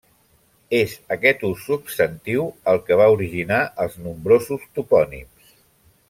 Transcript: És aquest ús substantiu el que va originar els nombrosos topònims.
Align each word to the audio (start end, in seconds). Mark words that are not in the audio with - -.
És 0.77 0.93
aquest 1.15 1.43
ús 1.49 1.65
substantiu 1.65 2.47
el 2.73 2.81
que 2.87 2.97
va 3.03 3.09
originar 3.19 3.59
els 3.85 3.99
nombrosos 4.07 4.65
topònims. 4.79 5.53